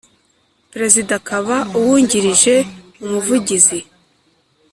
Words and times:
Perezida 0.71 1.11
akaba 1.19 1.55
uwungirije 1.79 2.55
Umuvugizi 3.03 3.79